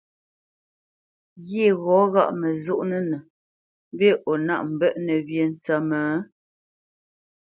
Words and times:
Ghyê 1.47 1.69
ghɔ́ 1.83 2.01
ŋgáʼ 2.07 2.29
məzónə́nə 2.39 3.17
mbî 3.93 4.09
o 4.29 4.33
nâʼ 4.47 4.61
mbə́ʼnə̄ 4.73 5.17
wyê 5.27 5.43
ntsə́mə́? 5.53 6.05